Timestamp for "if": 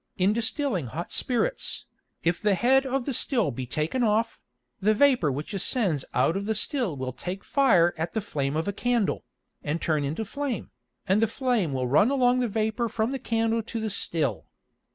2.23-2.41